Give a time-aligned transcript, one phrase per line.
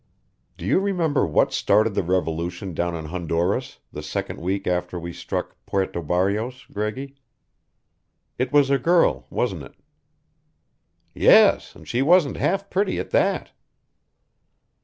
[0.57, 5.13] "Do you remember what started the revolution down in Honduras the second week after we
[5.13, 7.17] struck Puerto Barrios, Greggy?
[8.39, 9.75] It was a girl, wasn't it?"
[11.13, 13.51] "Yes, and she wasn't half pretty at that."